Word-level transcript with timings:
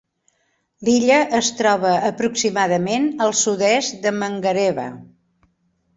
L'illa 0.87 1.17
es 1.39 1.49
troba 1.59 1.91
aproximadament 2.09 3.07
al 3.27 3.37
sud-est 3.43 4.03
de 4.07 4.19
Mangareva. 4.23 4.87